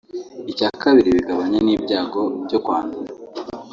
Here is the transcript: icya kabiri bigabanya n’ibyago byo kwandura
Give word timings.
icya 0.51 0.69
kabiri 0.81 1.09
bigabanya 1.17 1.59
n’ibyago 1.65 2.21
byo 2.45 2.59
kwandura 2.65 3.11